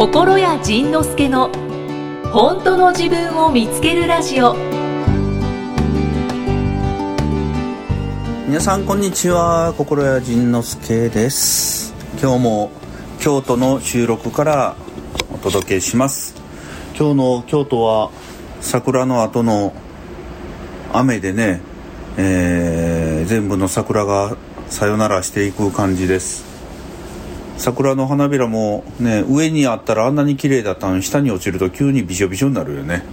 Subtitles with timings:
[0.00, 1.50] 心谷仁之助の
[2.32, 4.56] 本当の自分を見つけるラジオ。
[8.48, 9.74] 皆さんこんにちは。
[9.76, 11.92] 心谷仁之助です。
[12.18, 12.70] 今日も
[13.18, 14.74] 京都の収録から
[15.34, 16.34] お届けします。
[16.98, 18.10] 今日の京都は
[18.62, 19.74] 桜の後の
[20.94, 21.60] 雨でね、
[22.16, 24.34] えー、全部の桜が
[24.66, 26.49] さよならしていく感じです。
[27.60, 33.04] 桜の花びらもね上にあったらあんなに綺麗だったのに下に落ちると急にびしょびしょになるよね。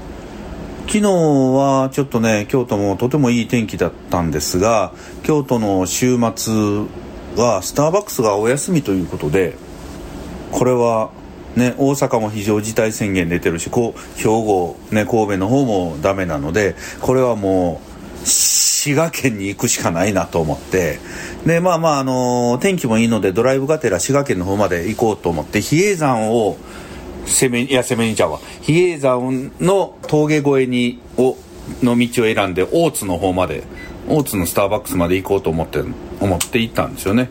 [0.88, 4.94] 昨日はちょっとね京都もとてもいい天気だったんですが
[5.24, 6.54] 京都の週末
[7.36, 9.56] はスターバックスがお休みということで
[10.54, 11.12] これは
[11.58, 17.82] ね大阪も非常事態宣言出てるしこう兵庫、ね、神戸の方もダメなのでこれはも
[18.24, 18.26] う
[18.78, 21.00] 滋賀県に行くしかないなと思って
[21.48, 26.58] でまあまああの天気もいいのでドライブがてら滋賀県の方まで行こうと思って比叡山を
[27.26, 28.40] 攻めいや攻めにちゃうわ。
[28.62, 31.36] 比叡山の峠越えにを
[31.82, 33.64] の道を選んで大津の方まで
[34.08, 35.84] 大津のスターバックスまで行こうと思って
[36.22, 37.30] 思って行ったんですよね。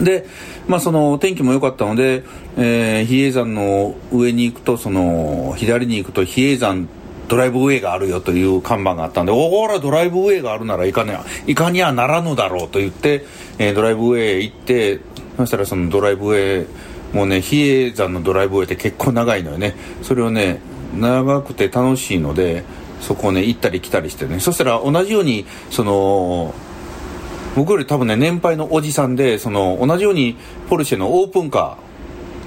[0.00, 0.26] で
[0.66, 2.24] まあその天気も良かったので、
[2.56, 6.88] えー、比叡山の上に行くとその左に行くと比叡山
[7.28, 11.12] ドライブウェイがあるよという看板があったんで、おおらドライブウェイがあるならいかに
[11.46, 13.24] いかにはならぬだろうと言って、
[13.58, 15.00] えー、ドライブウェイ行って、
[15.36, 19.74] そしたらそのドライブウェイ、もうね、比叡山のドライブウェイって結構長いのよね。
[20.02, 20.60] それをね、
[20.96, 22.64] 長くて楽しいので、
[23.00, 24.40] そこをね、行ったり来たりしてね。
[24.40, 26.54] そしたら同じように、その、
[27.54, 30.36] 僕より多分ね、年配のおじさんで、その、同じように
[30.68, 31.78] ポルシェのオープンカ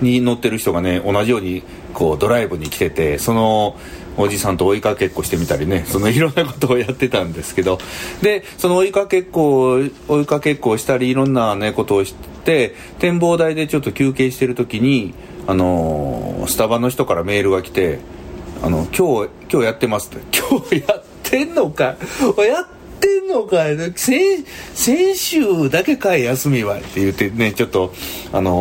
[0.01, 1.63] ーに乗ってる人がね、同じように、
[1.97, 3.75] こう、ドライブに来てて、その、
[4.17, 7.77] おじさんと追いかけっこしてみたりねそのいろんなことをやってたんですけど
[8.21, 15.13] でその追いかけっこ追いかけっこをしたりいろんなねことをして展望台でちょっと休憩してる時に
[15.45, 17.99] あのスタバの人からメールが来て
[18.63, 21.83] 「あの今日今日やってます」って「今日やってんのか？
[21.83, 22.67] やっ
[22.99, 23.65] てんのか？
[23.95, 27.93] 先先週だけかい休みは」って言ってねちょっと
[28.33, 28.51] あの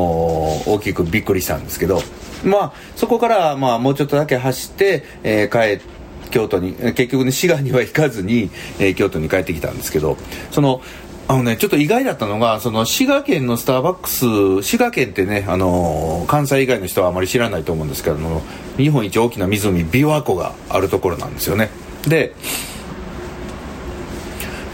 [0.66, 2.02] 大きくびっくりしたんですけど。
[2.44, 5.96] まあ、そこから、まあ、もうちょっとだけ走って、えー、帰って
[6.30, 10.16] 京都に結局ね滋賀には行かずに、えー、京都に帰ってきたんですけど
[10.50, 10.82] その
[11.28, 18.42] あのね、ちょっと意外だったのが、その滋賀県のスターバックス、滋賀県ってね、あのー、関西以外の人はあまり知らないと思うんですけども、
[18.76, 21.70] 日本一大きな湖、琵琶湖があるところなんですよね。
[22.06, 22.32] で、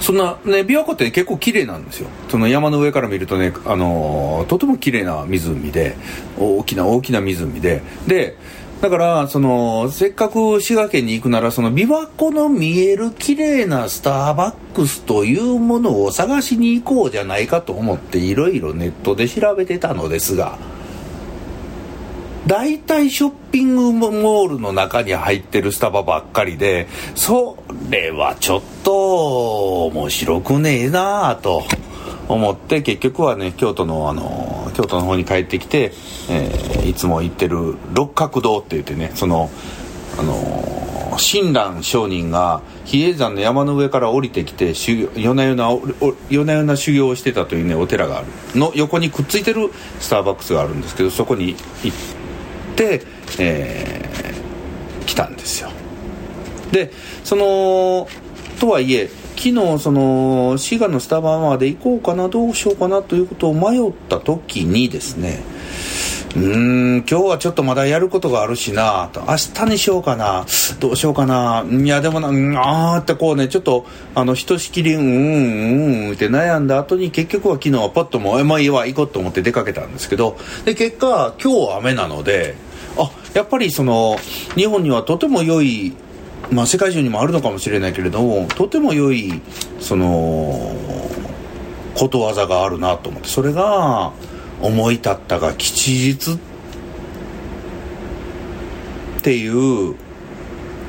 [0.02, 2.08] そんなね琵琶湖って結構綺麗なんですよ。
[2.28, 5.96] その山の上から見るとねあのー、とても綺麗な湖で
[6.38, 7.82] 大きな大きな湖で。
[8.06, 8.36] で
[8.82, 20.58] だからそのせっかく滋賀県に行くならその琵琶湖の見える綺麗なスターバックスというものを探しに行こうじゃないかと思っていろいろネットで調べてたのですが。
[22.46, 27.56] 大体ショッピングモールの中に入ってるスタバばっかりでそ
[27.88, 31.62] れはちょっと面白くねえなあと
[32.28, 35.92] 思って結局はね京都のあの京都の方に帰ってきて、
[36.30, 39.50] えー、いつも行ってる六角堂って言ってねその
[40.18, 44.72] あの親鸞上人が比叡山の山の上から降りてきて
[45.14, 45.70] 夜な夜な
[46.30, 48.26] 夜な夜な修行をしてたというねお寺がある
[48.58, 49.70] の横にくっついてる
[50.00, 52.21] スターバックスがあるんですけどそこに行って。
[52.82, 53.02] て、
[53.38, 55.70] えー、来たんですよ。
[56.72, 56.90] で
[57.22, 58.08] その
[58.58, 65.40] とはいえ昨日その滋賀のスタバまで行こうかなどうしようかなということを迷った時にですね
[66.34, 70.46] うーん今日はちょっとまだやることがあるしなと明日にしようかな
[70.80, 72.28] どうしようかないやでもな
[72.94, 73.84] あーってこうねちょっと
[74.14, 82.54] あのひとしきりうんうんうんって悩んだ後に結局は昨日はパッともうえまあいいわ行こうと思って出かけたんですけどで結果今日は雨なので
[83.34, 84.16] やっぱりその
[84.54, 85.94] 日本にはとても良い
[86.50, 89.40] まあ世界中にもあるのかもしれないけれどもとても良い
[89.80, 90.76] その
[91.94, 94.12] ことわざがあるなと思ってそれが
[94.60, 96.38] 思い立ったが吉日っ
[99.22, 99.96] ていう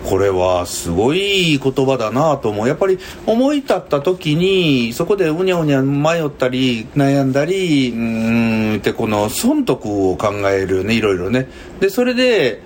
[0.04, 2.68] これはすごい言葉だなと思う。
[2.68, 11.48] やっぱり思い立った時にそこでうにゃうにゃ迷ったり悩んだりうんってこの損得を考えるねいろいろね。
[11.80, 12.62] でそれで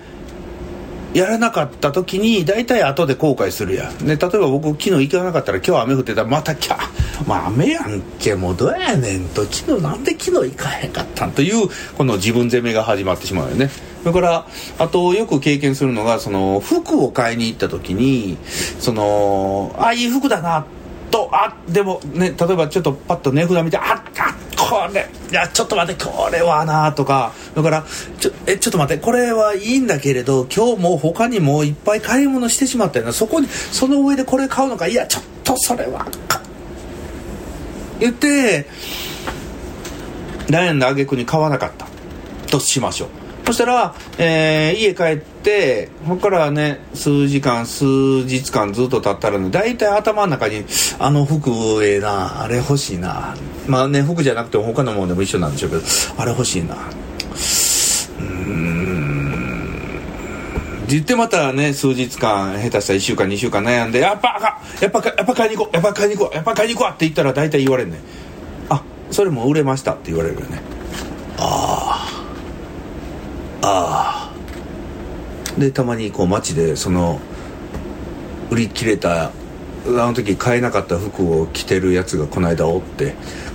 [1.14, 6.76] やらなかった時に大体後で後悔するやん、ね、例えば僕昨日行かなかったら今日雨降ってたらまたキャ
[7.26, 9.28] まあ雨やんけもうどうやねん。
[9.28, 13.70] と昨日なんで昨日行かへんかったんというこの自分責めが始まってしまうよね。
[14.02, 14.46] それから
[14.78, 18.38] あとよく経験するのがその服を買いに行った時に
[18.78, 20.64] そのあいい服だな
[21.10, 24.08] とあでもね例えばちょっとパッと値札見てあっ
[24.68, 27.84] これいやちょっと待ってこれはなとかだから
[28.18, 36.06] ちょえちょっと待ってこれはいいんだけれど今日も他にもいっぱい買い物してしまったようなそこにその上でこれ買うのかいやちょっとそれは
[38.00, 38.66] 言って
[40.46, 41.86] 悩んだ挙句に買わなかった。
[42.50, 43.08] としましょう。
[43.46, 47.84] そしたら、えー、家帰ってそこからね数時間数
[48.26, 50.66] 日間ずっと経ったらね大体頭の中に
[50.98, 53.34] あの服ええなあれ欲しいな。
[53.66, 55.82] まあね服じゃなくても他のものでも一緒なんでしょうけど
[56.18, 56.76] あれ欲しいな。
[58.20, 58.77] うん。
[60.88, 67.98] 言ってまたね数日間下手したら1週間2週間悩んでやっぱやっぱやっぱ買いに行こうやっぱ買いに行こうやっぱ買いに行こうって言ったら大体言われるね
[68.70, 70.60] あそれも売れましたって言われるよね。
[71.36, 72.08] あ
[73.62, 74.32] ああ
[75.56, 77.20] あでたまにこう街でその
[78.50, 79.30] 売り切れたあ
[79.86, 83.14] の時買えなかった服を着てるやつがこの間おって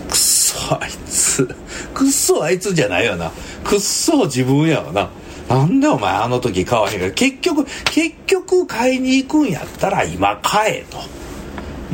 [0.09, 1.47] くっそあいつ
[1.93, 3.31] くっそあいつじゃないよな。
[3.63, 5.09] くっそ自分やわな
[5.49, 7.05] なんでお前あの時買わへんか。
[7.05, 10.97] ら結局結局買いに行くんやったら今買えと。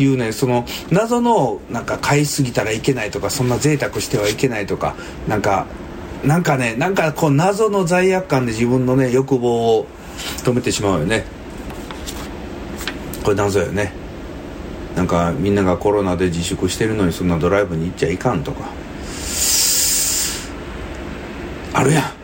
[0.02, 4.96] いうねその謎のなんか買いすぎたらいけないとかそんな贅沢してはいけないとか
[5.28, 5.66] なんか
[6.24, 9.88] なんかねなんかこう謎の罪悪感で自分のね欲望を
[10.38, 11.26] 止めてしまうよね。
[13.24, 13.92] これ謎よね。
[14.96, 18.70] なんかみんながコロナで自粛してるのにそんなドライブに行っちゃいかんとか。
[21.74, 22.19] あるやん。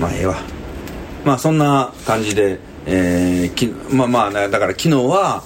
[0.00, 0.36] まあええわ。
[1.24, 5.42] まあそんな感じでえー、きまあまあだから昨日は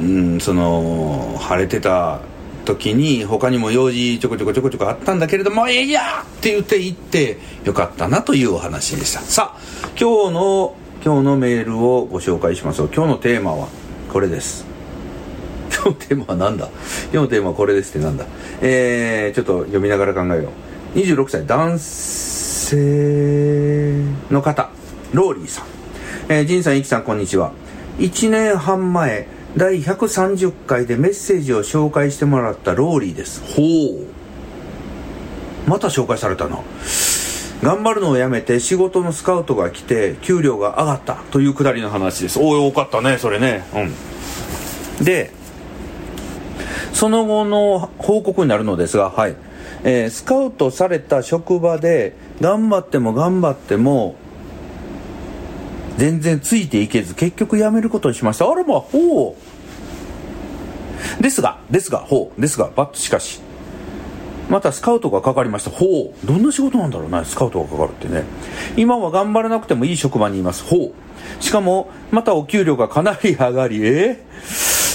[0.00, 2.20] うんその晴れてた
[2.64, 9.20] 時に他にも用事ちょこちょこちょこちょこあったんだけれども「えいや!」って言って行ってよかったなというお話でした。
[9.20, 10.74] さあ今日の
[11.04, 12.82] 今日のメールをご紹介します。
[12.94, 13.68] 今日のテーマは
[14.12, 14.64] これです。
[15.74, 16.68] 今日のテーマは何だ？
[17.12, 18.24] 今日のテーマはこれですってなんだ？
[18.60, 20.50] えー、ちょっと読みながら考えよ
[20.94, 20.98] う。
[20.98, 22.47] 26歳男性。
[22.76, 24.70] の方
[25.12, 25.78] ローリーさん
[26.30, 27.52] えー、仁さん、イキさん、こんにちは。
[27.98, 29.26] 1年半前、
[29.56, 33.40] 第130回でメッセージを紹介してもらったローリーです。
[33.56, 34.06] ほう。
[35.66, 36.58] また紹介されたな。
[37.62, 42.38] 頑張るのをやめて仕事のスカウトが来て給料が上がったというくだりの話です。
[42.38, 43.64] おい、多かったね、それね。
[45.00, 45.04] うん。
[45.04, 45.30] で、
[46.92, 49.36] その後の報告になるのですが、はい。
[49.82, 54.14] えースカウトされた職場で頑張っても頑張っても
[55.96, 58.50] 全然ついていけず結局辞めることにしました。
[58.50, 59.36] あらまほ
[61.18, 61.22] う。
[61.22, 62.40] ですがですがほう。
[62.40, 63.40] ですがバッとしかし。
[64.48, 65.70] またスカウトがかかりました。
[65.70, 66.26] ほう。
[66.26, 68.24] どんな仕事なんだろうなスカウトがかかるってね。
[68.76, 70.64] 今は頑張らなくてもいい職場にいます。
[70.64, 70.92] ほう。
[71.42, 74.18] しかもまたお給料がかなり上がりえー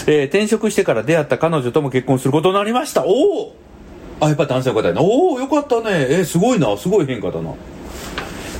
[0.08, 3.06] えー転職してから出会った彼女とも結婚することになりました。
[3.06, 3.56] おお
[4.20, 5.02] あやっぱ男性の方やな。
[5.02, 6.08] おおよかったね。
[6.10, 6.76] えーすごいな。
[6.78, 7.54] すごい変化だな。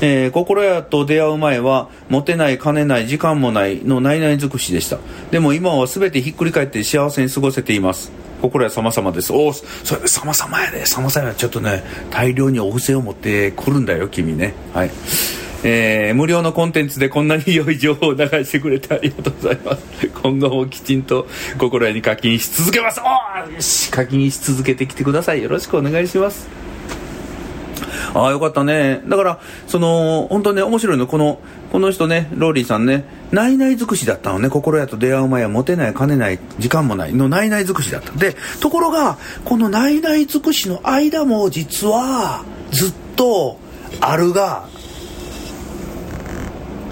[0.02, 4.98] えー心屋と出会う前はモテない金ない時間もないのないない尽くしでした。
[5.32, 8.12] でも今は全てひっくり返って幸せに過ごせています。
[8.42, 9.32] 心屋様々です。
[9.32, 9.64] おおそ
[9.96, 14.54] れ様々やで様々やちょっとね大量にお布施を持ってくるんだよ君ね。
[14.74, 14.92] はい。
[15.64, 21.28] えー無料のコンテンツでこんなに良い情報を流してくれてありがとうございます 今後もきちんと
[21.58, 26.48] 心屋に課金し続けますおよし課金し続けてきてくださいよろしくお願いします
[28.14, 29.02] ああ、よかったね。
[29.08, 31.08] だから、その、本当ね、面白いの。
[31.08, 31.40] この、
[31.72, 34.50] この人ね、ローリーさんね、ないない尽くしだったのね。
[34.50, 38.12] 心屋と出会う前はモテない、金ない、時間もないのないない尽くしだった。
[38.12, 43.58] で、ところが、このないない尽くしの間も実は、ずっと、
[44.00, 44.66] あるが、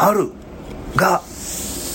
[0.02, 0.32] ある
[0.96, 1.22] が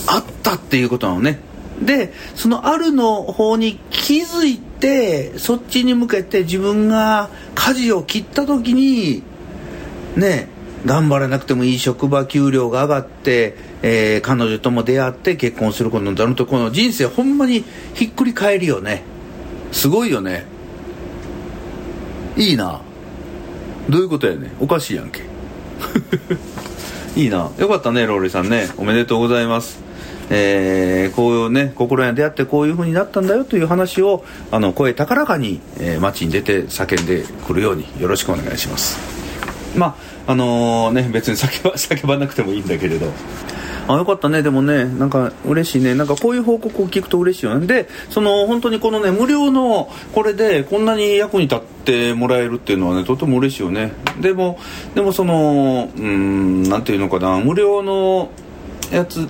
[0.07, 1.39] あったっていうことなのね。
[1.81, 9.23] で、そのあるの方に気づいて、そっちに向けて自分が舵を切った時に、
[10.15, 10.47] ね、
[10.85, 19.03] 頑張らなくてもいい職場給料が上がって、えー彼女とも出会って結婚することになるとこの人生ほんまにひっくり返るよね。
[19.71, 20.45] すごいよね。
[22.37, 22.81] いいな。
[23.89, 24.51] どういうことやねん。
[24.59, 25.21] おかしいやんけ。
[27.17, 27.49] いいな。
[27.57, 28.69] よかったねローリーさんね。
[28.77, 29.79] おめでとうございます。
[30.29, 38.99] えーこういうね心に出会ってこういう風になったんだよという話をあの声高らかに、えー街に出て叫んでくるようによろしくお願いします。
[39.75, 39.95] ま
[40.27, 43.11] ああのね別に叫ば 叫ばなくてもいいんだけれど。
[43.87, 44.41] あよかったね。
[44.43, 45.95] でもねなんか嬉しいね。
[45.95, 47.65] なんかこういう報告を聞くと嬉しいよね。
[47.65, 53.93] でその本当にこのね無料のこれでこんなに役に立ってもらえるっていうのはねとても嬉しいよね。
[54.19, 54.59] でも
[54.93, 57.39] でもそのうんなんていうのかな。
[57.39, 58.29] 無料の
[58.91, 59.27] やつ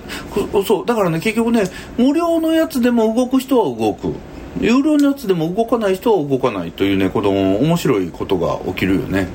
[0.66, 1.64] そうだからね結局ね
[1.96, 4.14] 無料のやつでも動く人は動く。
[4.60, 9.28] 有料のやつでも動かない人は動かないというねこの面白いことが起きるよね。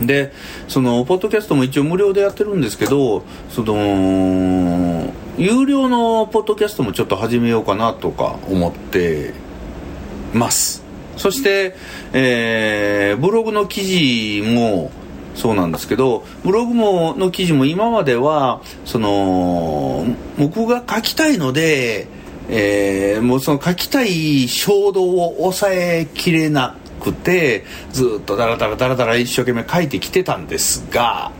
[0.00, 0.32] で
[0.68, 9.34] そのポッドキャストも一応無料でやってるんですけどその有料のポッドキャストもちょっと始めようかなとか思って
[10.32, 10.84] ます。
[11.16, 11.74] そして、
[12.12, 14.90] えー、ブログの記事も
[15.34, 20.06] そうなんですけどブログもの記事も今まではその
[20.38, 22.08] 僕が書きたいので、
[22.48, 31.30] えー、もうその書きたい衝動を抑えきれなくてずっとダラダラダラダラ一生懸命書いてきてたんですが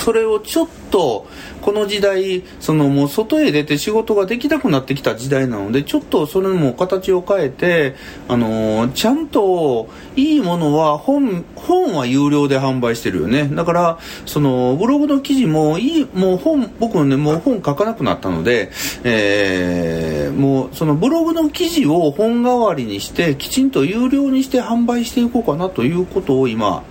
[0.00, 1.26] それをちょっと
[1.60, 7.94] この時代そのもう外へ出て仕事ができなくなってきた時代なのでちょっとそれも形を変えて、
[8.26, 18.70] あのー、ちゃんといいものは本本は有料で販売してるよねだからそのブログの記事もいいもう本僕はねもう本書かなくなったので、
[19.04, 26.82] えー、もうそのブログの記事を本代わりにしてきちんと有料にして販売していこうかなということを今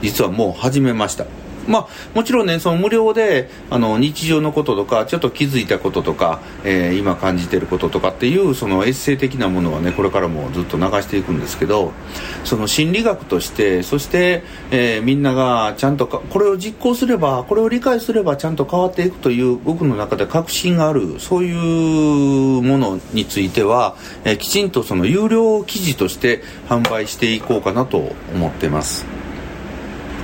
[0.00, 1.41] 実はもう始めました。
[1.66, 11.92] まあ、もちろんね、その無料で、あの、日常のこととか、ちょっと気づいたこととか、えー、今感じてることとかっていう、そのエッセイ的なものはね、これからもずっと流していくんですけど、
[12.44, 29.21] その心理学として、そして、えー、みんながちゃんとこれを実行すれば、これを理解すればちゃんと変わっていくという、僕の中で確信がある、そういうものについては、えー、きちんとその有料記事として販売していこうかなと思ってます。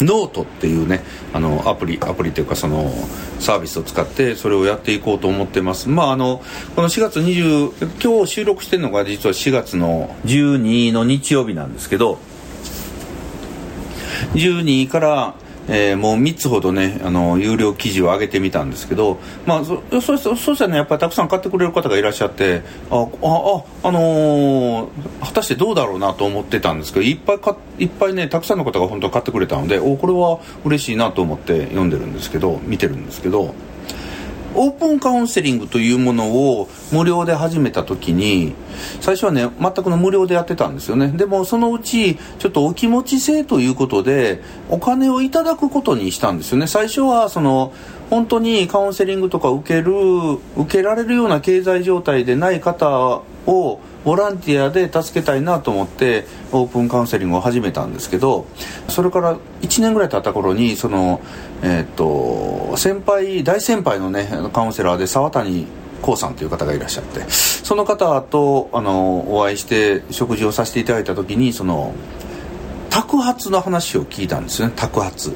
[0.01, 1.03] ノートっていうね
[1.33, 2.93] あのアプリアプリというかその
[3.41, 5.89] サービスを使ってそれをやっていこうと思ってます。
[5.89, 6.43] まああの
[6.77, 12.19] この4月20今日収録してるのが実は4月の12の日曜日なんですけど
[14.35, 15.35] 12から
[15.69, 23.07] えー、もう3つほどねあの有料記事を上げてみたんですけど、まあ、そそそうしたらねやっぱりたくさん買ってくれる方がいらっしゃってあああ、
[23.89, 33.55] あのー、果たしてどうだろうなと思ってたんですけどいっぱいかいっぱいねたくさんの方が本当買ってくれたのでおこれは嬉しいなと思って読んでるんですけど見てるんですけど。
[34.55, 38.55] オープンカウンセリングというものを無料で始めた時に
[39.01, 41.09] 最初はね全くの無料でやってたんですよね。
[41.09, 46.67] でもそのうちちょっとお気持ち性ということでお金をいただくことにしたんですよね。
[46.67, 47.73] 最初はその
[48.11, 49.93] 本当にカウンセリングとか受ける
[50.57, 58.47] 受けられるような経済状態でない方をボランティアで助けたいなと思ってオープンカウンセリングを始めたんですけど
[58.89, 61.21] それから1年ぐらい経った頃にその
[61.63, 65.67] え、っと先輩大先輩のねカウンセラーで沢谷
[66.01, 71.93] 光さんという方がいらっしゃってその方とあのお会いして食事をさせていただいた時にその
[72.91, 75.35] 托発の話を聞いたんですね托発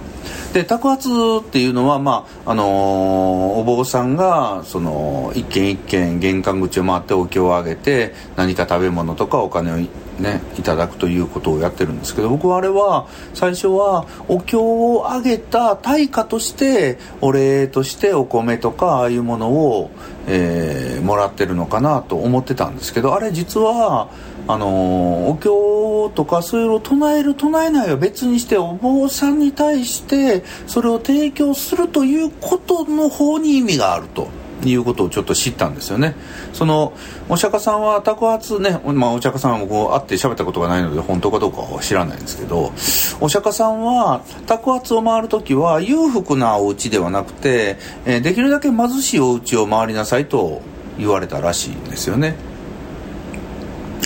[0.52, 1.08] で托発
[1.40, 9.78] っていうのは、まああのー、お坊さんがその一軒一軒玄関口を回ってお経をあげて何か食べ物とかお金を
[10.22, 14.58] ねいただくということをやってるんですけど僕はあれは最初はお経
[14.94, 19.90] をあげた対価としてお礼としてお米とかああいうものを、
[20.26, 24.08] えー、もらってるのかなと思ってたんですけどあれ実は
[24.48, 34.41] あのお経とかそういうのを唱える唱えないは別にしてお坊さんに対してそれを提供するということの方に意味があると。
[34.68, 36.14] いうことをちょっと知ったんですよね。
[36.52, 36.92] その
[37.28, 42.72] お釈迦さんは托発ね、まあ、お釈迦さんは僕会って喋ったことがないので本当かどうかは知らないんですけど
[43.20, 50.62] お釈迦さんは托発を回る時は裕福なお家ではなくて、え、できるだけ貧しいお家を回りなさいと
[50.98, 52.34] 言われたらしいんですよね。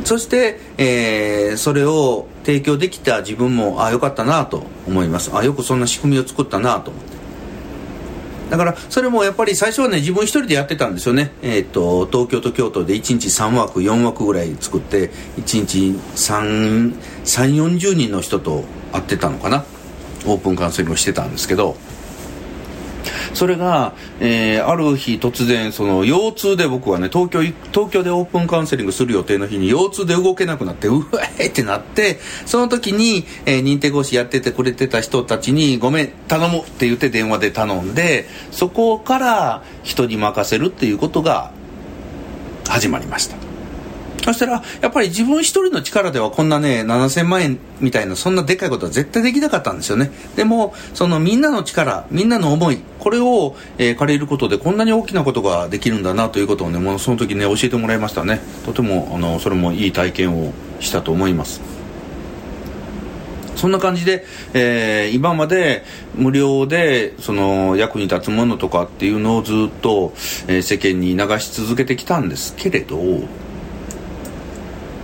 [0.04, 5.30] そして、えー、それを提供できた自分もああよかったなと思います。
[5.32, 7.11] あよくそんな仕組みを作ったなと思って。
[8.52, 15.78] だからそれもやっぱり最初はね自分一人でやってたんですよね、えーと、東京と京都で1日3枠4枠ぐらい作って1日
[16.14, 16.94] 3
[17.24, 19.64] 4 0人の人と会ってたのかな。
[20.26, 21.76] オープンカウンセリングしてたんですけど。
[23.34, 41.50] それが、えー、ある日突然その腰痛で僕はね東京東京でオープンカウンセリングする予定の日に腰痛で動けなくなってうわーってなってその時に、えー、認定講師やっててくれてた人たちに「ごめん頼む」って言って電話で頼んでそこから人に任せるっていうことが
[42.68, 43.51] 始まりました。
[44.24, 50.10] そしたら、やっぱり自分一人の力ではこんなね、7000万円みたいな、そんなでかいことは絶対できなかったんですよね。
[50.36, 58.40] でも、そのみんなの力、みんなの思い、これを、えー、借りることでこんなに大きなことができるんだなということをね、もうその時ね、教えてもらいましたね。
[58.64, 61.60] とても、あの、それもいい体験をしたと思います。
[63.62, 64.24] そんな感じで、
[64.54, 65.84] えー、今まで
[66.16, 70.14] 無料でその役に立つものとかっていうのをずっと、
[70.48, 72.98] えー、世間に流し続けてきたんですけれど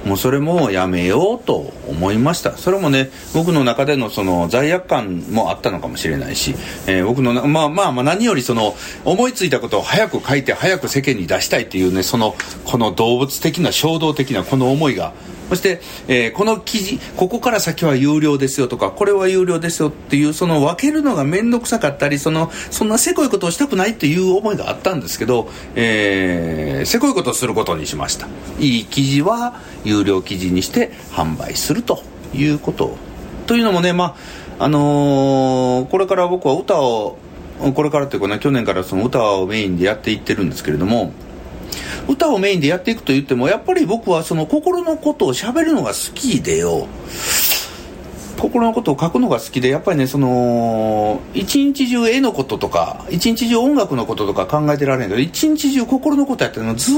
[0.08, 2.56] もうそれもやめようと思いました。
[2.56, 6.54] それもね僕の中でのその罪悪感もあったのかもしれないし、
[6.86, 8.74] えー、僕のまあまあまあ何よりその
[9.04, 12.34] 思いついたことを早く書いて早く世間に出したいっていうねその
[12.64, 15.12] この動物的な衝動的なこの思いが。
[15.48, 28.28] そして、えー、この記事ここから先は有料ですよとかこれは有料ですよっていうその分けるのが面倒くさかったりそのそんなせこいことをしたくないっていう思いがあったんですけど、えー、せこいことをすることにしました。
[28.61, 32.02] いい記事は有料記事にして販売すると
[32.34, 32.96] いうこと。
[33.46, 34.16] というのもねま
[34.58, 37.16] ああのー、これから僕は歌を
[37.74, 41.12] これからというかね去年からその歌をメインでやっていってるんですけれども
[42.08, 46.87] 歌をメインでやっていくと言ってもやっぱり僕はその心のことを喋るのが好きでよ。
[48.38, 56.96] 心のことを書くのが好きでやっぱりねその一日中絵のこととか一日中音楽のこととか考えてられへんけど一日中心のことやってるのずっ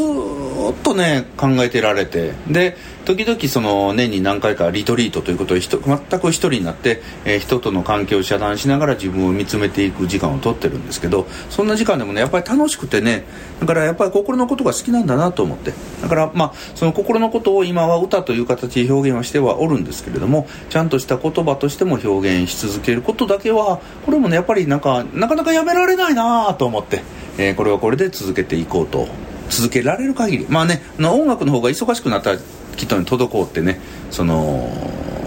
[0.82, 2.32] とね考えてられて。
[2.48, 2.76] で
[3.10, 13.24] 時々その年に何回かリトリートということで全く一人になって、えー、人との関係を遮断しながら自分を見つめていく時間をとってるんですけどそんな時間でもねやっぱり楽しくてね
[13.58, 15.72] だからやっぱり心のことが好きなんだなと思って。
[16.02, 27.02] だからまあその心のことを今は歌という形で表現はしてはおるんですけれどもちゃんとした言葉としても表現し続けることだけはこれもねやっぱりなんかなかなかやめられないなと思って、
[27.38, 29.08] えー、これはこれで続けていこうと
[29.48, 30.46] 続けられる限り。
[30.48, 32.38] まあね音楽の方が忙しくなったら
[32.80, 33.78] きっと滞ってね
[34.10, 34.70] その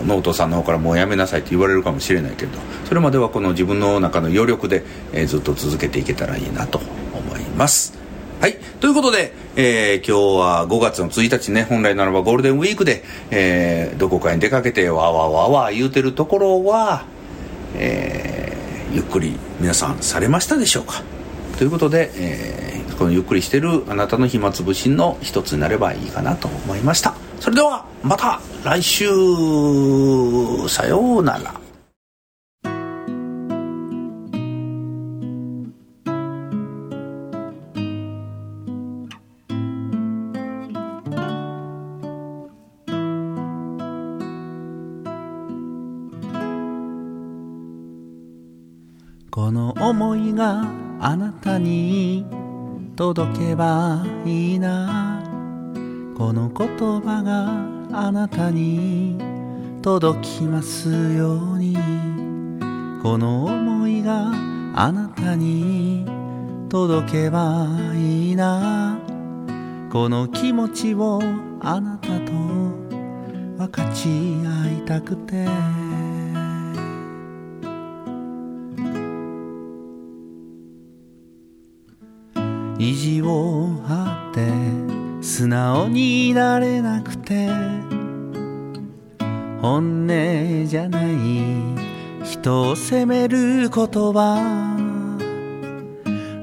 [0.07, 6.79] ノートさんの方からもうやめなさいって言われるかもしれないけれどそれまではこの自分の中の余力で、えー、ずっと続けていけたらいいなと
[7.13, 7.93] 思います。
[8.41, 8.57] はい。
[8.81, 17.05] ということで、えー、今日は5月の1日ね本来ならばゴールデンウィークで、えー、どこかに出かけてわわわわ言うてるところは、
[17.75, 18.57] え
[18.91, 21.03] ゆっくり皆さんされましたでしょうか。
[21.57, 27.15] ということで、えこのゆっくりしてるあなたの暇つぶしの一つになればいいかなと思いました。
[27.43, 29.06] それではまた来週。
[30.69, 31.53] さようなら。
[49.29, 50.63] この思いが
[51.01, 52.25] あなたに
[52.95, 55.12] 届けばいいな。
[56.23, 57.49] この言葉が
[57.99, 59.17] あなたに
[59.81, 61.75] 届きますように。
[63.03, 64.31] この思いが
[64.73, 66.05] あなたに
[66.69, 68.97] 届けばいいな。
[69.91, 71.21] この気持ちを
[71.59, 72.31] あなたと
[73.57, 75.45] 分かち合いたくて。
[82.79, 84.92] 意地を張って
[85.23, 87.47] 素直になれなくて。
[89.62, 91.07] 本音じゃない
[92.25, 94.75] 人を責める言葉。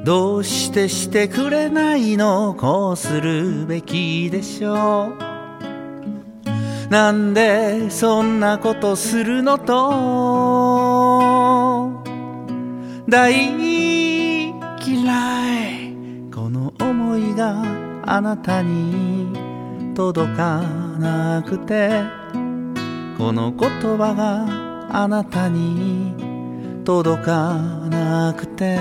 [0.03, 6.91] どうしてしてくれないのこうするべきでしょう。
[6.91, 9.91] なんでそんなことするのと。
[13.07, 13.35] 大
[14.83, 15.05] 嫌
[15.67, 15.95] い。
[16.35, 19.33] この思いがあなたに
[19.95, 20.61] 届か
[20.99, 22.03] なくて
[23.17, 26.13] この言葉があなたに
[26.85, 27.55] 届か
[27.89, 28.81] なくて。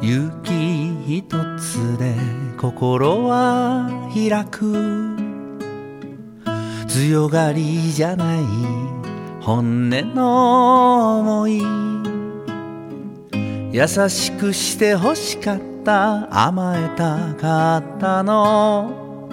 [0.00, 1.26] 勇気一
[1.58, 2.14] つで
[2.56, 5.14] 心は開く。
[6.88, 9.07] 強がりじゃない
[9.48, 11.62] 本音の思い
[13.72, 19.30] 優しくして欲しかった甘えたかったの。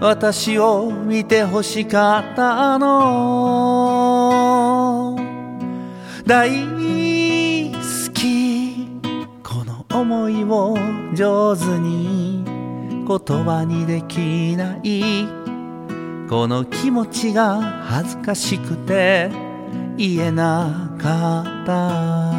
[0.00, 2.90] 私を見て欲しかったの。
[6.26, 6.56] 大好
[8.12, 8.88] き。
[9.44, 10.76] この思いを
[11.14, 13.06] 上手に言
[13.44, 15.39] 葉にできない。
[16.30, 19.32] この気持ちが恥ずかしくて
[19.96, 22.30] 言えなかった。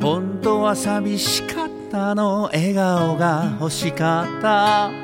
[0.00, 5.01] 本当は寂しかったの笑顔が欲しかった。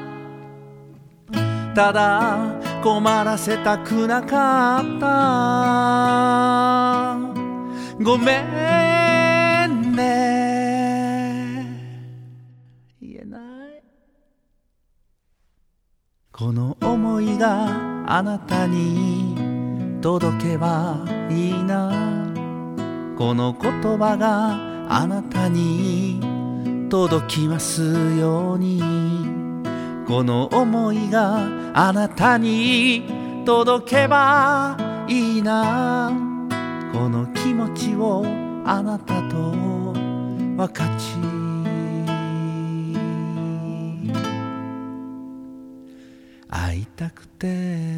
[1.79, 5.07] ただ困らせたくなかった。
[8.03, 8.41] ごめ
[9.69, 11.63] んね。
[13.01, 13.41] 言えない。
[16.33, 17.69] この思いが
[18.09, 19.37] あなたに
[20.01, 20.97] 届けば
[21.31, 21.93] いいな。
[23.17, 24.59] この言葉が
[24.93, 26.19] あなたに
[26.91, 29.48] 届きますように。
[30.09, 31.37] この思いが
[31.75, 33.03] あなたに
[33.45, 34.75] 届けば
[35.07, 36.11] いいな。
[36.95, 38.25] この気持ちを
[38.65, 41.13] あなたと分かち。
[46.49, 47.98] 会いたくて。